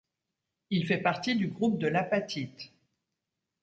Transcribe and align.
Il 0.71 0.87
fait 0.87 0.97
partie 0.97 1.35
du 1.35 1.47
groupe 1.47 1.77
de 1.77 1.85
l’apatite. 1.85 2.73